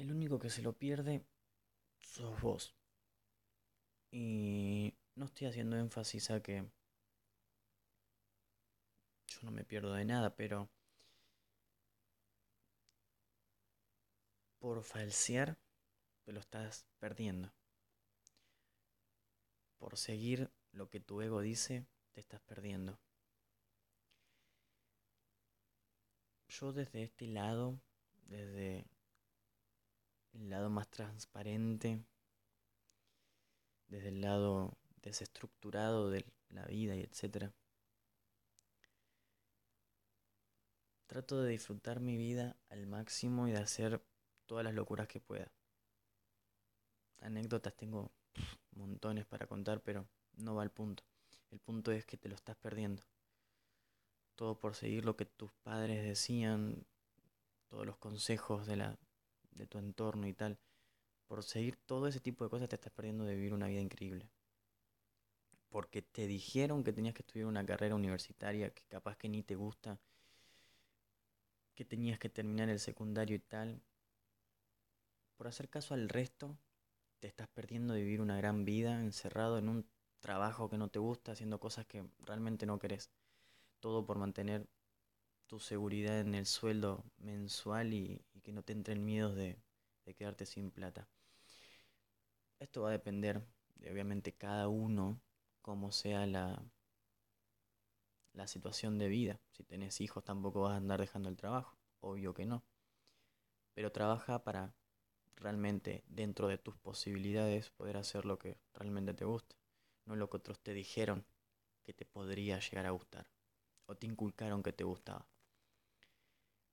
[0.00, 1.26] el único que se lo pierde
[1.98, 2.74] sos vos.
[4.10, 6.64] Y no estoy haciendo énfasis a que
[9.26, 10.70] yo no me pierdo de nada, pero
[14.58, 15.58] por falsear
[16.24, 17.52] te lo estás perdiendo.
[19.76, 22.98] Por seguir lo que tu ego dice, te estás perdiendo.
[26.48, 27.80] Yo desde este lado,
[28.26, 28.86] desde
[30.32, 32.04] el lado más transparente,
[33.88, 37.52] desde el lado desestructurado de la vida y etcétera.
[41.06, 44.00] Trato de disfrutar mi vida al máximo y de hacer
[44.46, 45.50] todas las locuras que pueda.
[47.20, 48.12] Anécdotas tengo
[48.72, 51.02] montones para contar, pero no va al punto.
[51.50, 53.02] El punto es que te lo estás perdiendo.
[54.36, 56.86] Todo por seguir lo que tus padres decían,
[57.68, 58.98] todos los consejos de, la,
[59.52, 60.58] de tu entorno y tal.
[61.26, 64.28] Por seguir todo ese tipo de cosas te estás perdiendo de vivir una vida increíble.
[65.68, 69.54] Porque te dijeron que tenías que estudiar una carrera universitaria que capaz que ni te
[69.54, 69.98] gusta,
[71.74, 73.80] que tenías que terminar el secundario y tal.
[75.36, 76.58] Por hacer caso al resto,
[77.20, 79.86] te estás perdiendo de vivir una gran vida encerrado en un
[80.20, 83.10] trabajo que no te gusta, haciendo cosas que realmente no querés.
[83.78, 84.66] Todo por mantener
[85.50, 89.58] tu seguridad en el sueldo mensual y, que no te entren miedos de
[90.16, 91.08] quedarte sin plata.
[92.60, 95.20] Esto va a depender de obviamente cada uno,
[95.60, 96.62] como sea la,
[98.32, 99.40] la situación de vida.
[99.50, 102.62] Si tenés hijos tampoco vas a andar dejando el trabajo, obvio que no.
[103.74, 104.72] Pero trabaja para
[105.34, 109.56] realmente dentro de tus posibilidades poder hacer lo que realmente te gusta,
[110.04, 111.26] no lo que otros te dijeron
[111.82, 113.26] que te podría llegar a gustar
[113.86, 115.29] o te inculcaron que te gustaba.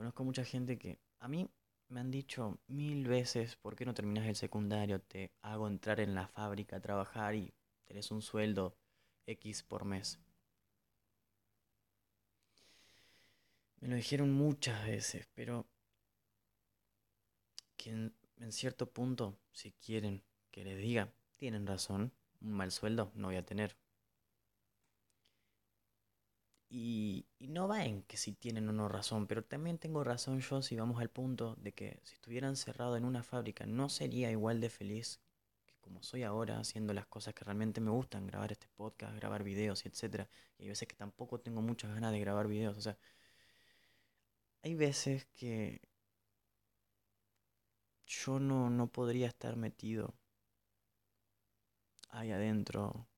[0.00, 1.46] Conozco mucha gente que a mí
[1.90, 5.02] me han dicho mil veces, ¿por qué no terminas el secundario?
[5.02, 7.52] Te hago entrar en la fábrica a trabajar y
[7.84, 8.74] tenés un sueldo
[9.26, 10.18] X por mes.
[13.80, 15.66] Me lo dijeron muchas veces, pero
[17.76, 22.10] que en, en cierto punto, si quieren que les diga, tienen razón,
[22.40, 23.76] un mal sueldo no voy a tener.
[26.70, 27.26] Y,
[27.60, 30.76] no va en que si tienen o no razón, pero también tengo razón yo si
[30.76, 34.70] vamos al punto de que si estuviera encerrado en una fábrica no sería igual de
[34.70, 35.20] feliz
[35.66, 39.44] que como soy ahora haciendo las cosas que realmente me gustan, grabar este podcast, grabar
[39.44, 40.26] videos etcétera.
[40.58, 42.96] Y hay veces que tampoco tengo muchas ganas de grabar videos, o sea,
[44.62, 45.82] hay veces que
[48.06, 50.14] yo no, no podría estar metido
[52.10, 53.09] ahí adentro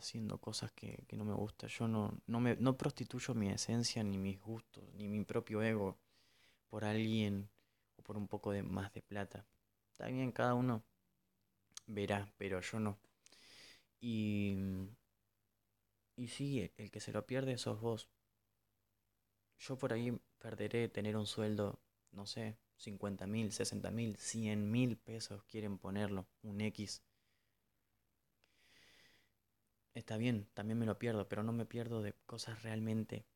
[0.00, 1.68] haciendo cosas que, no me gustan.
[1.70, 5.98] Yo no, no, me, no prostituyo mi esencia, ni mis gustos, ni mi propio ego
[6.68, 7.48] por alguien
[7.96, 9.46] o por un poco de más de plata.
[9.92, 10.82] Está bien, cada uno
[11.86, 12.98] verá, pero yo no.
[14.00, 14.56] Y,
[16.16, 18.08] y el que se lo pierde sos vos.
[19.58, 21.80] Yo por ahí perderé tener un sueldo,
[22.12, 27.02] no sé, 50 mil, 60 mil, 100 mil pesos quieren ponerlo, un X
[29.94, 33.26] está bien, también me lo pierdo, pero no me pierdo de cosas realmente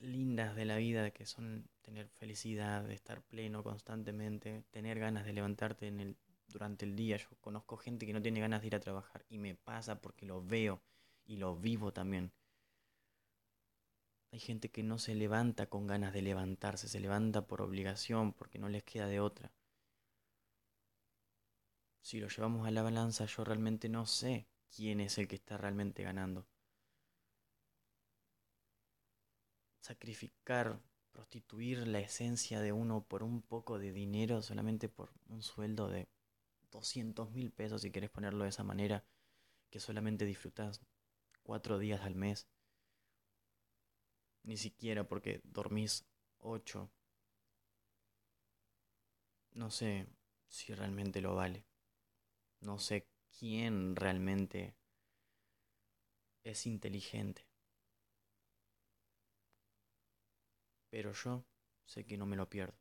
[0.00, 5.32] lindas de la vida, que son tener felicidad, de estar pleno constantemente, tener ganas de
[5.32, 6.16] levantarte en el,
[6.48, 7.16] durante el día.
[7.16, 10.26] Yo conozco gente que no tiene ganas de ir a trabajar y me pasa porque
[10.26, 10.82] lo veo
[11.24, 12.32] y lo vivo también.
[14.32, 18.58] Hay gente que no se levanta con ganas de levantarse, se levanta por obligación, porque
[18.58, 19.52] no les queda de otra.
[22.00, 25.56] Si lo llevamos a la balanza, yo realmente no sé quién es el que está
[25.56, 26.46] realmente ganando.
[29.80, 30.80] Sacrificar,
[31.12, 36.08] prostituir la esencia de uno por un poco de dinero, solamente por un sueldo de
[36.70, 39.04] 200 mil pesos, si quieres ponerlo de esa manera,
[39.70, 40.80] que solamente disfrutas
[41.42, 42.48] cuatro días al mes.
[44.44, 46.04] Ni siquiera porque dormís
[46.38, 46.90] ocho.
[49.54, 50.08] No sé
[50.48, 51.64] si realmente lo vale.
[52.60, 53.06] No sé
[53.38, 54.74] quién realmente
[56.44, 57.44] es inteligente.
[60.90, 61.44] Pero yo
[61.84, 62.78] sé que no me lo pierdo.